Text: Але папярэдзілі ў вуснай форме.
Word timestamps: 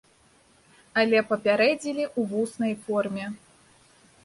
Але 1.01 1.19
папярэдзілі 1.33 2.03
ў 2.19 2.33
вуснай 2.33 2.73
форме. 2.89 3.25